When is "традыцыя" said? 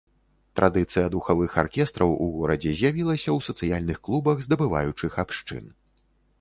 0.59-1.11